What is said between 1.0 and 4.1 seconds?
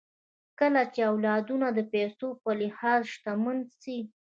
اولادونه د پيسو په لحاظ شتمن سي